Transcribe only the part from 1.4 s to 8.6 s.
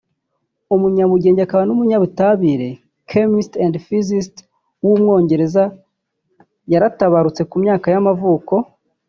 akaba n’umunyabutabire (chemist-physist) w’umwongereza yaratabarutse ku myaka y’amavuko